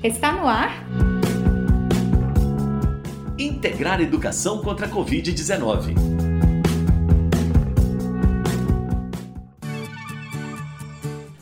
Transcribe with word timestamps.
Está 0.00 0.30
no 0.30 0.46
ar? 0.46 0.86
Integrar 3.36 4.00
educação 4.00 4.62
contra 4.62 4.86
a 4.86 4.88
Covid-19. 4.88 5.96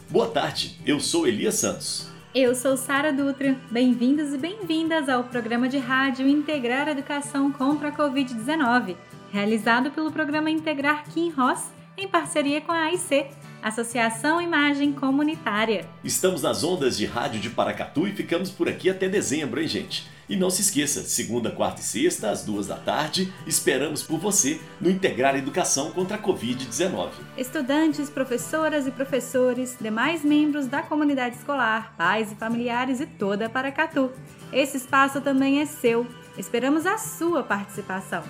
Boa 0.08 0.28
tarde, 0.28 0.78
eu 0.86 0.98
sou 0.98 1.26
Elias 1.28 1.56
Santos. 1.56 2.08
Eu 2.34 2.54
sou 2.54 2.78
Sara 2.78 3.12
Dutra. 3.12 3.58
Bem-vindos 3.70 4.32
e 4.32 4.38
bem-vindas 4.38 5.10
ao 5.10 5.24
programa 5.24 5.68
de 5.68 5.76
rádio 5.76 6.26
Integrar 6.26 6.88
Educação 6.88 7.52
contra 7.52 7.88
a 7.88 7.92
Covid-19, 7.92 8.96
realizado 9.30 9.90
pelo 9.90 10.10
programa 10.10 10.50
Integrar 10.50 11.04
Kim 11.10 11.28
Ross 11.28 11.70
em 11.98 12.08
parceria 12.08 12.62
com 12.62 12.72
a 12.72 12.84
AIC, 12.84 13.26
Associação 13.66 14.40
Imagem 14.40 14.92
Comunitária. 14.92 15.88
Estamos 16.04 16.40
nas 16.40 16.62
ondas 16.62 16.96
de 16.96 17.04
rádio 17.04 17.40
de 17.40 17.50
Paracatu 17.50 18.06
e 18.06 18.12
ficamos 18.12 18.48
por 18.48 18.68
aqui 18.68 18.88
até 18.88 19.08
dezembro, 19.08 19.60
hein, 19.60 19.66
gente? 19.66 20.08
E 20.28 20.36
não 20.36 20.50
se 20.50 20.62
esqueça, 20.62 21.02
segunda, 21.02 21.50
quarta 21.50 21.80
e 21.80 21.84
sexta, 21.84 22.30
às 22.30 22.44
duas 22.44 22.68
da 22.68 22.76
tarde, 22.76 23.32
esperamos 23.44 24.04
por 24.04 24.20
você 24.20 24.60
no 24.80 24.88
Integrar 24.88 25.34
Educação 25.34 25.90
contra 25.90 26.16
a 26.16 26.22
Covid-19. 26.22 27.10
Estudantes, 27.36 28.08
professoras 28.08 28.86
e 28.86 28.92
professores, 28.92 29.76
demais 29.80 30.22
membros 30.22 30.68
da 30.68 30.82
comunidade 30.82 31.34
escolar, 31.34 31.92
pais 31.98 32.30
e 32.30 32.36
familiares 32.36 33.00
e 33.00 33.06
toda 33.06 33.50
Paracatu. 33.50 34.12
Esse 34.52 34.76
espaço 34.76 35.20
também 35.20 35.60
é 35.60 35.66
seu. 35.66 36.06
Esperamos 36.38 36.86
a 36.86 36.98
sua 36.98 37.42
participação. 37.42 38.22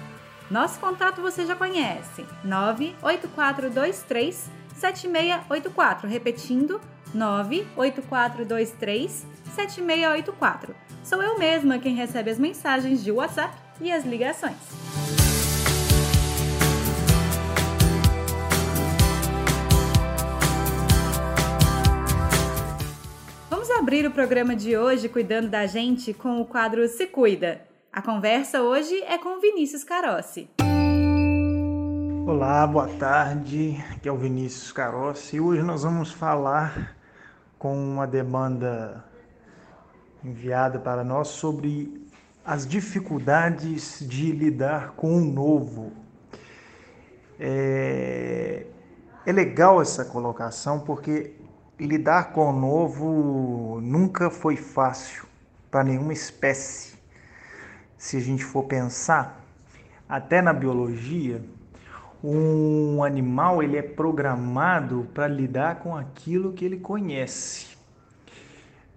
Nosso 0.51 0.81
contato 0.81 1.21
você 1.21 1.45
já 1.45 1.55
conhece: 1.55 2.25
98423 2.43 4.65
7684. 4.77 6.09
Repetindo, 6.09 6.81
98423 7.15 9.27
7684. 9.55 10.75
Sou 11.03 11.23
eu 11.23 11.39
mesma 11.39 11.79
quem 11.79 11.95
recebe 11.95 12.31
as 12.31 12.39
mensagens 12.39 13.03
de 13.03 13.13
WhatsApp 13.13 13.55
e 13.81 13.91
as 13.91 14.05
ligações. 14.05 14.57
Vamos 23.49 23.71
abrir 23.71 24.07
o 24.07 24.11
programa 24.11 24.55
de 24.55 24.77
hoje 24.77 25.09
cuidando 25.09 25.49
da 25.49 25.67
gente 25.67 26.13
com 26.13 26.41
o 26.41 26.45
quadro 26.45 26.87
Se 26.89 27.07
Cuida. 27.07 27.63
A 27.93 28.03
conversa 28.03 28.63
hoje 28.63 28.95
é 29.05 29.17
com 29.17 29.41
Vinícius 29.41 29.83
Carossi. 29.83 30.51
Olá, 32.29 32.67
boa 32.67 32.89
tarde. 32.89 33.81
Aqui 33.89 34.09
é 34.09 34.11
o 34.11 34.17
Vinícius 34.17 34.73
Carossi 34.73 35.37
e 35.37 35.41
hoje 35.41 35.63
nós 35.63 35.85
vamos 35.85 36.11
falar 36.11 36.97
com 37.57 37.73
uma 37.73 38.05
demanda 38.05 39.05
enviada 40.25 40.77
para 40.77 41.05
nós 41.05 41.29
sobre 41.29 42.05
as 42.45 42.67
dificuldades 42.67 44.01
de 44.01 44.33
lidar 44.33 44.95
com 44.97 45.17
o 45.19 45.25
novo. 45.25 45.93
É, 47.39 48.67
é 49.25 49.33
legal 49.33 49.81
essa 49.81 50.05
colocação 50.05 50.81
porque 50.81 51.33
lidar 51.79 52.33
com 52.33 52.51
o 52.51 52.53
novo 52.53 53.81
nunca 53.81 54.31
foi 54.31 54.57
fácil 54.57 55.27
para 55.71 55.85
nenhuma 55.85 56.13
espécie. 56.13 56.99
Se 57.97 58.17
a 58.17 58.21
gente 58.21 58.45
for 58.45 58.65
pensar, 58.65 59.45
até 60.09 60.43
na 60.43 60.53
biologia, 60.53 61.41
um 62.23 63.03
animal 63.05 63.63
ele 63.63 63.77
é 63.77 63.83
programado 63.83 65.07
para 65.13 65.29
lidar 65.29 65.77
com 65.77 65.97
aquilo 65.97 66.53
que 66.53 66.65
ele 66.65 66.79
conhece. 66.79 67.77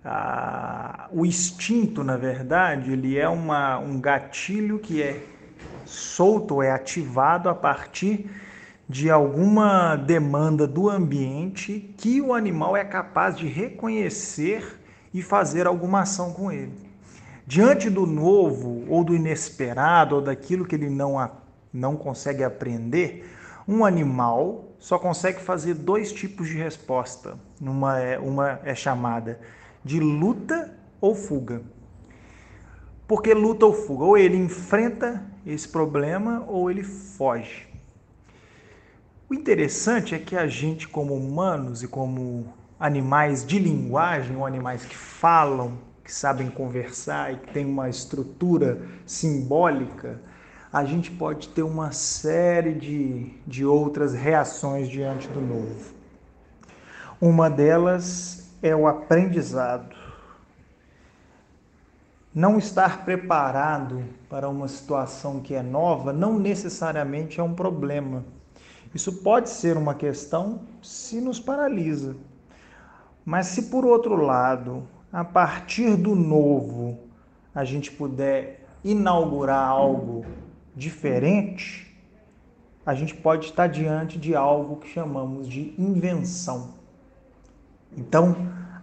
Ah, 0.03 1.08
o 1.11 1.26
instinto, 1.26 2.03
na 2.03 2.16
verdade, 2.16 2.94
ele 2.94 3.17
é 3.17 3.28
uma, 3.28 3.78
um 3.78 4.00
gatilho 4.00 4.80
que 4.80 5.02
é 5.02 5.22
solto, 5.86 6.61
é 6.61 6.72
ativado 6.72 7.50
a 7.50 7.56
partir 7.56 8.30
de 8.88 9.10
alguma 9.10 9.95
demanda 9.95 10.66
do 10.66 10.89
ambiente 10.89 11.93
que 11.98 12.22
o 12.22 12.33
animal 12.33 12.76
é 12.76 12.83
capaz 12.83 13.38
de 13.38 13.48
reconhecer 13.48 14.80
e 15.14 15.22
fazer 15.22 15.67
alguma 15.67 16.02
ação 16.02 16.33
com 16.33 16.52
ele. 16.52 16.73
Diante 17.45 17.89
do 17.89 18.05
novo, 18.05 18.86
ou 18.88 19.04
do 19.04 19.16
inesperado, 19.16 20.16
ou 20.16 20.22
daquilo 20.22 20.66
que 20.66 20.76
ele 20.76 20.89
não 20.89 21.20
não 21.73 21.95
consegue 21.95 22.43
aprender, 22.43 23.30
um 23.67 23.85
animal 23.85 24.69
só 24.80 24.97
consegue 24.97 25.39
fazer 25.39 25.75
dois 25.75 26.11
tipos 26.11 26.47
de 26.47 26.57
resposta. 26.57 27.37
Uma 27.61 27.99
é, 27.99 28.17
uma 28.17 28.59
é 28.63 28.73
chamada 28.73 29.39
de 29.83 29.99
luta 29.99 30.73
ou 30.99 31.13
fuga. 31.13 31.61
Porque 33.07 33.33
luta 33.33 33.65
ou 33.65 33.73
fuga? 33.73 34.03
Ou 34.05 34.17
ele 34.17 34.37
enfrenta 34.37 35.23
esse 35.45 35.67
problema 35.67 36.45
ou 36.47 36.69
ele 36.71 36.83
foge. 36.83 37.67
O 39.30 39.33
interessante 39.33 40.15
é 40.15 40.19
que 40.19 40.36
a 40.36 40.47
gente, 40.47 40.87
como 40.87 41.13
humanos 41.13 41.83
e 41.83 41.87
como 41.87 42.51
animais 42.80 43.45
de 43.45 43.59
linguagem, 43.59 44.36
ou 44.36 44.45
animais 44.45 44.83
que 44.86 44.95
falam, 44.95 45.77
que 46.03 46.11
sabem 46.11 46.49
conversar 46.49 47.33
e 47.33 47.37
que 47.37 47.53
têm 47.53 47.65
uma 47.65 47.89
estrutura 47.89 48.81
simbólica, 49.05 50.19
a 50.71 50.85
gente 50.85 51.09
pode 51.09 51.49
ter 51.49 51.63
uma 51.63 51.91
série 51.91 52.73
de, 52.73 53.33
de 53.45 53.65
outras 53.65 54.13
reações 54.13 54.87
diante 54.87 55.27
do 55.27 55.41
novo. 55.41 55.93
Uma 57.19 57.49
delas 57.49 58.52
é 58.61 58.75
o 58.75 58.87
aprendizado. 58.87 59.95
Não 62.33 62.59
estar 62.59 63.03
preparado 63.03 64.03
para 64.30 64.47
uma 64.47 64.67
situação 64.67 65.39
que 65.39 65.55
é 65.55 65.63
nova 65.63 66.13
não 66.13 66.37
necessariamente 66.37 67.39
é 67.39 67.43
um 67.43 67.55
problema. 67.55 68.23
Isso 68.93 69.23
pode 69.23 69.49
ser 69.49 69.75
uma 69.75 69.95
questão 69.95 70.61
se 70.83 71.19
nos 71.19 71.39
paralisa. 71.39 72.15
Mas 73.25 73.47
se 73.47 73.63
por 73.63 73.86
outro 73.86 74.15
lado, 74.15 74.87
a 75.11 75.23
partir 75.25 75.95
do 75.95 76.15
novo, 76.15 76.99
a 77.53 77.65
gente 77.65 77.91
puder 77.91 78.67
inaugurar 78.83 79.67
algo 79.67 80.23
diferente, 80.80 81.94
a 82.86 82.95
gente 82.95 83.14
pode 83.14 83.48
estar 83.48 83.67
diante 83.67 84.17
de 84.17 84.34
algo 84.34 84.78
que 84.78 84.88
chamamos 84.88 85.48
de 85.48 85.76
invenção. 85.78 86.73
Então, 87.95 88.36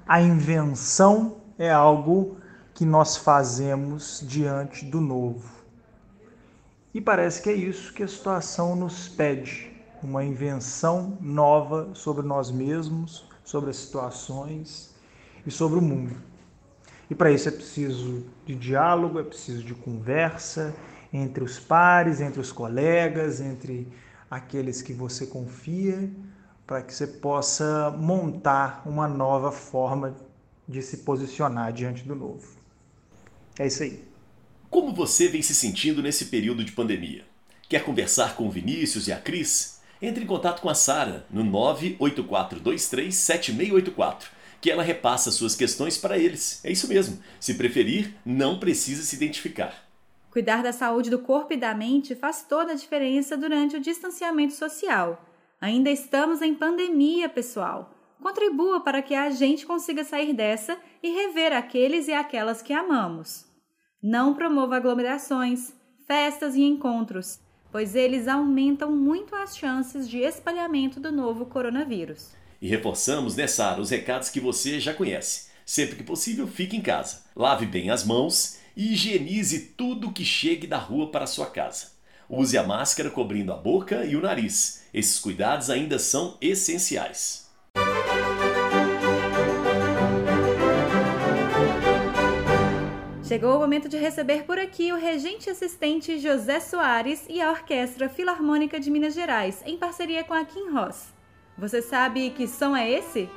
a 0.07 0.21
invenção 0.21 1.39
é 1.59 1.71
algo 1.71 2.37
que 2.75 2.85
nós 2.85 3.17
fazemos 3.17 4.23
diante 4.25 4.85
do 4.85 5.01
novo. 5.01 5.51
E 6.93 7.01
parece 7.01 7.43
que 7.43 7.51
é 7.51 7.55
isso 7.55 7.93
que 7.93 8.03
a 8.03 8.09
situação 8.09 8.77
nos 8.77 9.09
pede, 9.09 9.73
uma 10.03 10.23
invenção 10.25 11.17
nova 11.21 11.91
sobre 11.95 12.25
nós 12.27 12.51
mesmos, 12.51 13.27
sobre 13.43 13.71
as 13.71 13.77
situações 13.77 14.95
e 15.47 15.51
sobre 15.51 15.79
o 15.79 15.83
mundo. 15.83 16.17
E 17.09 17.15
para 17.15 17.31
isso 17.31 17.49
é 17.49 17.53
preciso 17.53 18.25
de 18.45 18.55
diálogo, 18.55 19.19
é 19.19 19.23
preciso 19.23 19.63
de 19.63 19.75
conversa, 19.75 20.75
entre 21.17 21.43
os 21.43 21.59
pares, 21.59 22.21
entre 22.21 22.41
os 22.41 22.53
colegas, 22.53 23.41
entre 23.41 23.89
aqueles 24.31 24.83
que 24.83 24.93
você 24.93 25.27
confia, 25.27 26.11
para 26.67 26.83
que 26.83 26.95
você 26.95 27.07
possa 27.07 27.91
montar 27.91 28.83
uma 28.85 29.09
nova 29.09 29.51
forma 29.51 30.15
de 30.69 30.83
se 30.83 30.99
posicionar 30.99 31.73
diante 31.73 32.03
do 32.03 32.15
novo. 32.15 32.47
É 33.59 33.67
isso 33.67 33.83
aí. 33.83 34.05
Como 34.69 34.95
você 34.95 35.29
vem 35.29 35.41
se 35.43 35.55
sentindo 35.55 36.03
nesse 36.03 36.27
período 36.27 36.63
de 36.65 36.73
pandemia? 36.73 37.25
Quer 37.69 37.85
conversar 37.85 38.37
com 38.37 38.47
o 38.47 38.51
Vinícius 38.51 39.09
e 39.09 39.13
a 39.13 39.19
Cris? 39.19 39.81
Entre 40.03 40.25
em 40.25 40.27
contato 40.27 40.61
com 40.61 40.69
a 40.69 40.75
Sara 40.75 41.25
no 41.31 41.43
984237684, 41.45 44.25
que 44.61 44.71
ela 44.71 44.83
repassa 44.83 45.31
suas 45.31 45.55
questões 45.55 45.97
para 45.97 46.19
eles. 46.19 46.61
É 46.63 46.71
isso 46.71 46.87
mesmo. 46.89 47.19
Se 47.41 47.55
preferir, 47.55 48.15
não 48.25 48.59
precisa 48.59 49.03
se 49.03 49.17
identificar. 49.17 49.86
Cuidar 50.37 50.63
da 50.63 50.71
saúde 50.71 51.09
do 51.09 51.21
corpo 51.21 51.55
e 51.55 51.57
da 51.57 51.75
mente 51.75 52.15
faz 52.15 52.45
toda 52.47 52.73
a 52.73 52.75
diferença 52.75 53.39
durante 53.39 53.75
o 53.75 53.81
distanciamento 53.81 54.53
social. 54.53 55.25
Ainda 55.59 55.89
estamos 55.89 56.43
em 56.43 56.55
pandemia, 56.55 57.27
pessoal. 57.27 57.95
Contribua 58.23 58.81
para 58.81 59.01
que 59.01 59.15
a 59.15 59.31
gente 59.31 59.65
consiga 59.65 60.05
sair 60.05 60.35
dessa 60.35 60.77
e 61.03 61.09
rever 61.09 61.55
aqueles 61.55 62.07
e 62.07 62.13
aquelas 62.13 62.61
que 62.61 62.75
amamos. 62.75 63.47
Não 64.03 64.35
promova 64.35 64.77
aglomerações, 64.77 65.73
festas 66.07 66.55
e 66.55 66.65
encontros, 66.65 67.41
pois 67.73 67.97
eles 67.97 68.29
aumentam 68.29 68.95
muito 68.95 69.35
as 69.35 69.57
chances 69.57 70.07
de 70.07 70.19
espalhamento 70.19 71.01
do 71.01 71.11
novo 71.11 71.47
coronavírus. 71.47 72.33
E 72.61 72.69
reforçamos, 72.69 73.37
né, 73.37 73.47
Sara, 73.47 73.81
os 73.81 73.89
recados 73.89 74.29
que 74.29 74.39
você 74.39 74.79
já 74.81 74.93
conhece. 74.93 75.51
Sempre 75.65 75.97
que 75.97 76.05
possível, 76.05 76.47
fique 76.47 76.77
em 76.77 76.83
casa. 76.83 77.25
Lave 77.35 77.65
bem 77.65 77.89
as 77.89 78.05
mãos 78.05 78.66
e 78.77 78.93
higienize 78.93 79.73
tudo 79.77 80.13
que 80.13 80.25
chegue 80.25 80.67
da 80.67 80.77
rua 80.77 81.11
para 81.11 81.27
sua 81.27 81.47
casa. 81.47 81.93
Use 82.29 82.59
a 82.59 82.63
máscara 82.63 83.09
cobrindo 83.09 83.53
a 83.53 83.57
boca 83.57 84.05
e 84.05 84.17
o 84.17 84.21
nariz. 84.21 84.85
Esses 84.93 85.19
cuidados 85.19 85.71
ainda 85.71 85.99
são 85.99 86.37
essenciais. 86.41 87.47
Chegou 93.27 93.57
o 93.57 93.59
momento 93.59 93.89
de 93.89 93.97
receber 93.97 94.45
por 94.45 94.59
aqui 94.59 94.93
o 94.93 94.97
regente 94.97 95.51
assistente 95.51 96.19
José 96.19 96.61
Soares 96.61 97.25
e 97.29 97.41
a 97.41 97.51
Orquestra 97.51 98.09
Filarmônica 98.09 98.79
de 98.79 98.89
Minas 98.91 99.15
Gerais, 99.15 99.63
em 99.67 99.77
parceria 99.77 100.23
com 100.23 100.33
a 100.33 100.45
Kim 100.45 100.71
Ross. 100.71 101.13
Você 101.59 101.83
sabe 101.83 102.31
que 102.31 102.47
som 102.47 102.77
é 102.77 102.89
esse? 102.89 103.29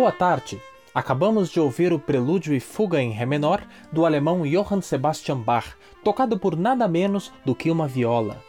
Boa 0.00 0.12
tarde! 0.12 0.58
Acabamos 0.94 1.50
de 1.50 1.60
ouvir 1.60 1.92
o 1.92 1.98
prelúdio 1.98 2.54
e 2.54 2.58
fuga 2.58 3.02
em 3.02 3.10
Ré 3.10 3.26
menor 3.26 3.62
do 3.92 4.06
alemão 4.06 4.44
Johann 4.48 4.80
Sebastian 4.80 5.36
Bach, 5.36 5.76
tocado 6.02 6.38
por 6.38 6.56
nada 6.56 6.88
menos 6.88 7.30
do 7.44 7.54
que 7.54 7.70
uma 7.70 7.86
viola. 7.86 8.42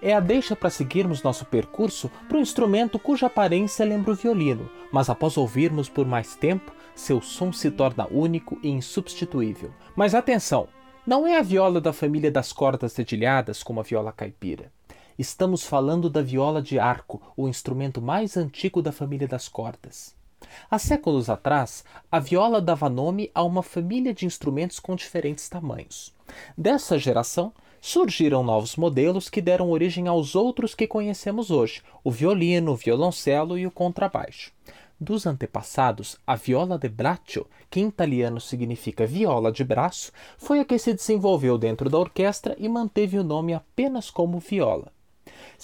É 0.00 0.14
a 0.14 0.20
deixa 0.20 0.54
para 0.54 0.70
seguirmos 0.70 1.20
nosso 1.20 1.44
percurso 1.44 2.08
para 2.28 2.38
um 2.38 2.40
instrumento 2.40 3.00
cuja 3.00 3.26
aparência 3.26 3.84
lembra 3.84 4.12
o 4.12 4.14
violino, 4.14 4.70
mas 4.92 5.10
após 5.10 5.36
ouvirmos 5.36 5.88
por 5.88 6.06
mais 6.06 6.36
tempo, 6.36 6.72
seu 6.94 7.20
som 7.20 7.52
se 7.52 7.68
torna 7.68 8.06
único 8.08 8.56
e 8.62 8.68
insubstituível. 8.68 9.72
Mas 9.96 10.14
atenção! 10.14 10.68
Não 11.04 11.26
é 11.26 11.36
a 11.36 11.42
viola 11.42 11.80
da 11.80 11.92
família 11.92 12.30
das 12.30 12.52
cordas 12.52 12.94
dedilhadas 12.94 13.60
como 13.60 13.80
a 13.80 13.82
viola 13.82 14.12
caipira. 14.12 14.70
Estamos 15.18 15.64
falando 15.64 16.08
da 16.08 16.22
viola 16.22 16.62
de 16.62 16.78
arco, 16.78 17.20
o 17.36 17.48
instrumento 17.48 18.00
mais 18.00 18.36
antigo 18.36 18.80
da 18.80 18.92
família 18.92 19.26
das 19.26 19.48
cordas. 19.48 20.21
Há 20.70 20.78
séculos 20.78 21.28
atrás, 21.28 21.84
a 22.10 22.18
viola 22.18 22.60
dava 22.60 22.88
nome 22.88 23.30
a 23.34 23.42
uma 23.42 23.62
família 23.62 24.14
de 24.14 24.26
instrumentos 24.26 24.78
com 24.78 24.94
diferentes 24.94 25.48
tamanhos. 25.48 26.12
Dessa 26.56 26.98
geração, 26.98 27.52
surgiram 27.80 28.44
novos 28.44 28.76
modelos 28.76 29.28
que 29.28 29.42
deram 29.42 29.70
origem 29.70 30.06
aos 30.06 30.36
outros 30.36 30.74
que 30.74 30.86
conhecemos 30.86 31.50
hoje: 31.50 31.82
o 32.04 32.10
violino, 32.10 32.72
o 32.72 32.76
violoncelo 32.76 33.58
e 33.58 33.66
o 33.66 33.70
contrabaixo. 33.70 34.52
Dos 35.00 35.26
antepassados, 35.26 36.16
a 36.24 36.36
viola 36.36 36.78
de 36.78 36.88
braccio, 36.88 37.44
que 37.68 37.80
em 37.80 37.88
italiano 37.88 38.40
significa 38.40 39.04
viola 39.04 39.50
de 39.50 39.64
braço, 39.64 40.12
foi 40.38 40.60
a 40.60 40.64
que 40.64 40.78
se 40.78 40.94
desenvolveu 40.94 41.58
dentro 41.58 41.90
da 41.90 41.98
orquestra 41.98 42.54
e 42.56 42.68
manteve 42.68 43.18
o 43.18 43.24
nome 43.24 43.52
apenas 43.52 44.10
como 44.10 44.38
viola. 44.38 44.92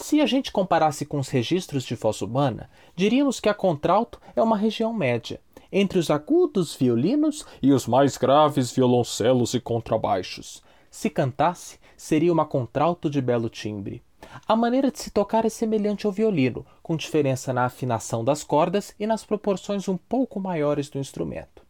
Se 0.01 0.21
a 0.21 0.27
gente 0.27 0.53
comparasse 0.53 1.05
com 1.05 1.19
os 1.19 1.29
registros 1.29 1.83
de 1.83 1.97
voz 1.97 2.23
humana, 2.23 2.71
diríamos 2.95 3.41
que 3.41 3.49
a 3.49 3.53
contralto 3.53 4.21
é 4.37 4.41
uma 4.41 4.57
região 4.57 4.93
média, 4.93 5.41
entre 5.73 5.99
os 5.99 6.09
agudos 6.09 6.73
violinos 6.73 7.45
e 7.61 7.73
os 7.73 7.85
mais 7.89 8.17
graves 8.17 8.71
violoncelos 8.71 9.55
e 9.55 9.61
contrabaixos. 9.61 10.63
Se 10.89 11.11
cantasse, 11.11 11.81
seria 11.97 12.33
uma 12.33 12.47
contralto 12.47 13.11
de 13.11 13.21
belo 13.21 13.49
timbre. 13.49 14.01
A 14.47 14.55
maneira 14.55 14.93
de 14.93 15.01
se 15.01 15.11
tocar 15.11 15.45
é 15.45 15.49
semelhante 15.49 16.07
ao 16.07 16.13
violino, 16.13 16.65
com 16.81 16.97
diferença 16.97 17.53
na 17.53 17.65
afinação 17.65 18.25
das 18.25 18.45
cordas 18.45 18.95
e 19.01 19.07
nas 19.07 19.25
proporções 19.25 19.89
um 19.89 19.97
pouco 19.97 20.39
maiores 20.39 20.89
do 20.89 21.01
instrumento. 21.01 21.68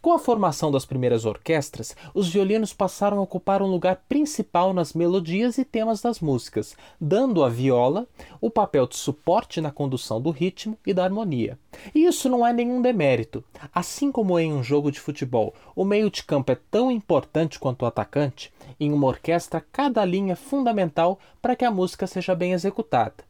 Com 0.00 0.12
a 0.12 0.18
formação 0.18 0.70
das 0.70 0.84
primeiras 0.84 1.24
orquestras, 1.24 1.96
os 2.14 2.28
violinos 2.28 2.72
passaram 2.72 3.18
a 3.18 3.22
ocupar 3.22 3.62
um 3.62 3.66
lugar 3.66 4.04
principal 4.08 4.72
nas 4.72 4.92
melodias 4.92 5.58
e 5.58 5.64
temas 5.64 6.00
das 6.00 6.20
músicas, 6.20 6.76
dando 7.00 7.42
à 7.42 7.48
viola 7.48 8.06
o 8.40 8.50
papel 8.50 8.86
de 8.86 8.96
suporte 8.96 9.60
na 9.60 9.70
condução 9.70 10.20
do 10.20 10.30
ritmo 10.30 10.78
e 10.86 10.94
da 10.94 11.04
harmonia. 11.04 11.58
E 11.94 12.04
isso 12.04 12.28
não 12.28 12.46
é 12.46 12.52
nenhum 12.52 12.80
demérito. 12.80 13.44
Assim 13.74 14.12
como 14.12 14.38
em 14.38 14.52
um 14.52 14.62
jogo 14.62 14.90
de 14.90 15.00
futebol, 15.00 15.54
o 15.74 15.84
meio 15.84 16.10
de 16.10 16.22
campo 16.22 16.52
é 16.52 16.58
tão 16.70 16.90
importante 16.90 17.58
quanto 17.58 17.82
o 17.82 17.86
atacante, 17.86 18.52
em 18.78 18.92
uma 18.92 19.06
orquestra 19.06 19.64
cada 19.72 20.04
linha 20.04 20.32
é 20.32 20.36
fundamental 20.36 21.18
para 21.40 21.56
que 21.56 21.64
a 21.64 21.70
música 21.70 22.06
seja 22.06 22.34
bem 22.34 22.52
executada. 22.52 23.28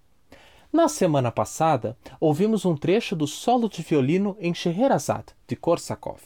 Na 0.71 0.87
semana 0.87 1.33
passada, 1.33 1.97
ouvimos 2.21 2.67
um 2.67 2.77
trecho 2.77 3.17
do 3.17 3.27
solo 3.27 3.69
de 3.69 3.81
violino 3.81 4.37
em 4.39 4.53
Scheherazade, 4.53 5.35
de 5.47 5.57
Korsakov. 5.57 6.21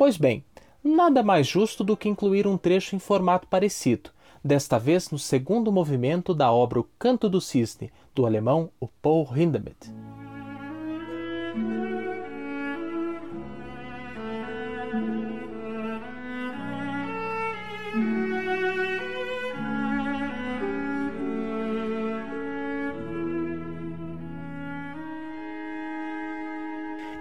Pois 0.00 0.16
bem, 0.16 0.42
nada 0.82 1.22
mais 1.22 1.46
justo 1.46 1.84
do 1.84 1.94
que 1.94 2.08
incluir 2.08 2.46
um 2.46 2.56
trecho 2.56 2.96
em 2.96 2.98
formato 2.98 3.46
parecido, 3.46 4.08
desta 4.42 4.78
vez 4.78 5.10
no 5.10 5.18
segundo 5.18 5.70
movimento 5.70 6.32
da 6.32 6.50
obra 6.50 6.80
O 6.80 6.84
Canto 6.98 7.28
do 7.28 7.38
Cisne, 7.38 7.92
do 8.14 8.24
alemão 8.24 8.70
Paul 8.88 9.28
Hindemith. 9.36 9.92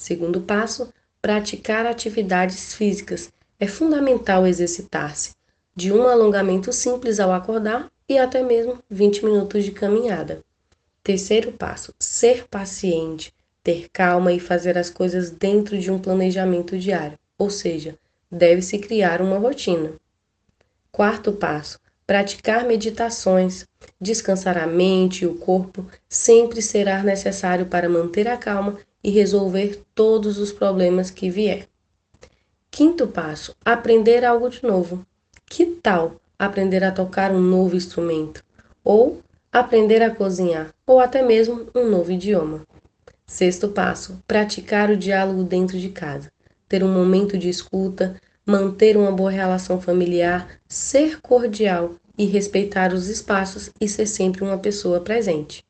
Segundo 0.00 0.40
passo, 0.40 0.90
praticar 1.20 1.84
atividades 1.84 2.72
físicas. 2.74 3.30
É 3.60 3.66
fundamental 3.66 4.46
exercitar-se, 4.46 5.32
de 5.76 5.92
um 5.92 6.08
alongamento 6.08 6.72
simples 6.72 7.20
ao 7.20 7.30
acordar 7.30 7.92
e 8.08 8.16
até 8.16 8.42
mesmo 8.42 8.78
20 8.88 9.26
minutos 9.26 9.62
de 9.62 9.72
caminhada. 9.72 10.40
Terceiro 11.04 11.52
passo, 11.52 11.92
ser 11.98 12.48
paciente, 12.48 13.30
ter 13.62 13.90
calma 13.92 14.32
e 14.32 14.40
fazer 14.40 14.78
as 14.78 14.88
coisas 14.88 15.30
dentro 15.30 15.78
de 15.78 15.90
um 15.90 15.98
planejamento 15.98 16.78
diário, 16.78 17.18
ou 17.36 17.50
seja, 17.50 17.94
deve-se 18.32 18.78
criar 18.78 19.20
uma 19.20 19.36
rotina. 19.36 19.92
Quarto 20.90 21.30
passo, 21.30 21.78
praticar 22.06 22.64
meditações. 22.64 23.66
Descansar 24.00 24.56
a 24.56 24.66
mente 24.66 25.24
e 25.24 25.26
o 25.26 25.34
corpo 25.34 25.86
sempre 26.08 26.62
será 26.62 27.02
necessário 27.02 27.66
para 27.66 27.88
manter 27.88 28.26
a 28.26 28.38
calma 28.38 28.78
e 29.02 29.10
resolver 29.10 29.82
todos 29.94 30.38
os 30.38 30.52
problemas 30.52 31.10
que 31.10 31.30
vier. 31.30 31.66
Quinto 32.70 33.06
passo: 33.06 33.54
aprender 33.64 34.24
algo 34.24 34.48
de 34.48 34.62
novo. 34.62 35.04
Que 35.46 35.66
tal 35.66 36.20
aprender 36.38 36.84
a 36.84 36.92
tocar 36.92 37.32
um 37.32 37.40
novo 37.40 37.76
instrumento? 37.76 38.42
Ou 38.84 39.20
aprender 39.52 40.02
a 40.02 40.14
cozinhar? 40.14 40.72
Ou 40.86 41.00
até 41.00 41.22
mesmo 41.22 41.66
um 41.74 41.88
novo 41.88 42.12
idioma? 42.12 42.66
Sexto 43.26 43.68
passo: 43.68 44.22
praticar 44.26 44.90
o 44.90 44.96
diálogo 44.96 45.44
dentro 45.44 45.78
de 45.78 45.88
casa. 45.88 46.30
Ter 46.68 46.84
um 46.84 46.92
momento 46.92 47.36
de 47.36 47.48
escuta, 47.48 48.16
manter 48.46 48.96
uma 48.96 49.12
boa 49.12 49.30
relação 49.30 49.80
familiar, 49.80 50.48
ser 50.68 51.20
cordial 51.20 51.94
e 52.16 52.26
respeitar 52.26 52.92
os 52.92 53.08
espaços 53.08 53.70
e 53.80 53.88
ser 53.88 54.06
sempre 54.06 54.44
uma 54.44 54.58
pessoa 54.58 55.00
presente. 55.00 55.64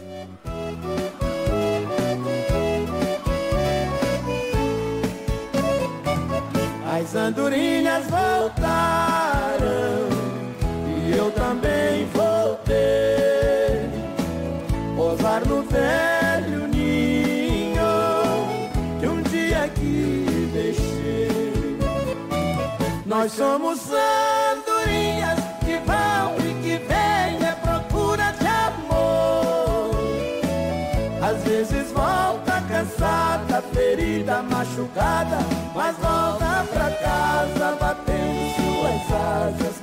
As 6.84 7.14
andorinhas 7.14 8.04
voltaram 8.06 9.66
e 11.06 11.16
eu 11.16 11.30
também 11.30 12.06
voltei. 12.06 12.76
Posar 14.96 15.46
no 15.46 15.62
velho 15.62 16.15
Nós 23.26 23.32
somos 23.32 23.80
andorinhas 23.90 25.40
que 25.58 25.76
vão 25.84 26.36
e 26.48 26.54
que 26.62 26.78
vêm 26.86 27.44
à 27.44 27.56
procura 27.56 28.30
de 28.30 28.46
amor. 28.46 29.90
Às 31.20 31.42
vezes 31.42 31.90
volta 31.90 32.62
cansada, 32.68 33.62
ferida, 33.74 34.44
machucada, 34.44 35.38
mas 35.74 35.96
volta 35.96 36.68
pra 36.72 36.88
casa 36.92 37.76
batendo 37.80 38.54
suas 38.54 39.10
asas 39.20 39.75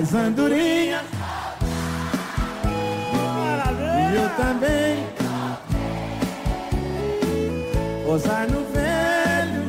As 0.00 0.14
andorinhas. 0.14 1.02
E 4.10 4.16
eu 4.16 4.30
também. 4.30 5.04
Posar 8.06 8.50
no 8.50 8.64
velho 8.72 9.60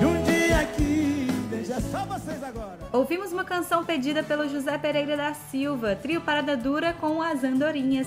E 0.00 0.04
um 0.04 0.22
dia 0.22 0.60
aqui 0.60 1.26
Deixa 1.50 1.80
só 1.80 2.06
vocês 2.06 2.40
agora. 2.44 2.78
Ouvimos 2.92 3.32
uma 3.32 3.42
canção 3.42 3.84
pedida 3.84 4.22
pelo 4.22 4.48
José 4.48 4.78
Pereira 4.78 5.16
da 5.16 5.34
Silva 5.34 5.96
Trio 5.96 6.20
Parada 6.20 6.56
Dura 6.56 6.92
com 6.92 7.20
as 7.20 7.42
Andorinhas. 7.42 8.06